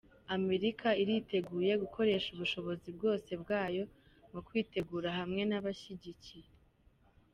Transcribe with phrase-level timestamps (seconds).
[0.35, 3.83] ""Amerika iriteguye gukoresha ubushobozi bwose bwayo
[4.31, 6.49] mu kwitegura hamwe n'ababashigikiye".